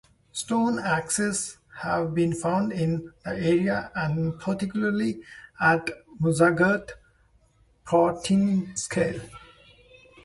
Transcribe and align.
Stone 0.31 0.79
axes 0.79 1.57
have 1.81 2.15
been 2.15 2.33
found 2.33 2.71
in 2.71 3.13
the 3.23 3.31
area 3.37 3.91
and 3.93 4.39
particularly 4.39 5.19
at 5.59 5.91
Mossgarth, 6.19 6.93
Portinscale. 7.85 9.21